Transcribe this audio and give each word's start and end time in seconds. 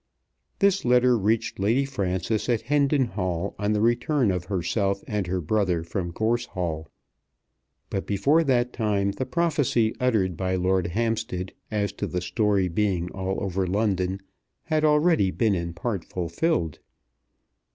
This 0.57 0.83
letter 0.83 1.15
reached 1.15 1.59
Lady 1.59 1.85
Frances 1.85 2.49
at 2.49 2.61
Hendon 2.63 3.05
Hall 3.05 3.53
on 3.59 3.73
the 3.73 3.81
return 3.81 4.31
of 4.31 4.45
herself 4.45 5.03
and 5.05 5.27
her 5.27 5.39
brother 5.41 5.83
from 5.83 6.09
Gorse 6.09 6.47
Hall. 6.47 6.89
But 7.91 8.07
before 8.07 8.43
that 8.45 8.73
time 8.73 9.11
the 9.11 9.27
prophecy 9.27 9.93
uttered 9.99 10.35
by 10.35 10.55
Lord 10.55 10.87
Hampstead 10.87 11.53
as 11.69 11.91
to 11.91 12.07
the 12.07 12.19
story 12.21 12.67
being 12.67 13.11
all 13.11 13.43
over 13.43 13.67
London 13.67 14.19
had 14.63 14.83
already 14.83 15.29
been 15.29 15.53
in 15.53 15.71
part 15.71 16.03
fulfilled. 16.03 16.79